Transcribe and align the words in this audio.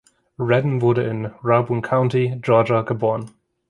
Redden 0.39 0.81
wurde 0.81 1.03
in 1.03 1.27
Rabun 1.43 1.83
County, 1.83 2.35
Georgia, 2.41 2.81
geboren. 2.81 3.29